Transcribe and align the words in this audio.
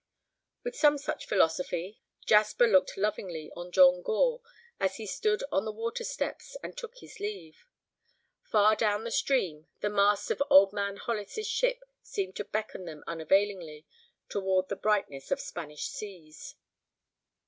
With 0.63 0.75
some 0.75 0.97
such 0.97 1.27
philosophy 1.27 2.01
Jasper 2.25 2.65
looked 2.65 2.97
lovingly 2.97 3.51
on 3.55 3.71
John 3.71 4.01
Gore 4.01 4.41
as 4.79 4.95
he 4.95 5.05
stood 5.05 5.43
on 5.51 5.63
the 5.63 5.71
water 5.71 6.03
steps 6.03 6.57
and 6.63 6.75
took 6.75 6.97
his 6.97 7.19
leave. 7.19 7.67
Far 8.49 8.75
down 8.75 9.03
the 9.03 9.11
stream 9.11 9.67
the 9.81 9.91
masts 9.91 10.31
of 10.31 10.41
Old 10.49 10.73
Man 10.73 10.97
Hollis's 10.97 11.45
ship 11.47 11.83
seemed 12.01 12.35
to 12.37 12.43
beckon 12.45 12.85
them 12.85 13.03
unavailingly 13.05 13.85
toward 14.27 14.69
the 14.69 14.75
brightness 14.75 15.29
of 15.29 15.39
Spanish 15.39 15.83
seas. 15.89 16.55